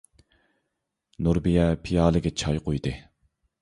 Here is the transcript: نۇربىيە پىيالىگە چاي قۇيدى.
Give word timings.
نۇربىيە 1.27 1.69
پىيالىگە 1.87 2.37
چاي 2.45 2.67
قۇيدى. 2.69 2.99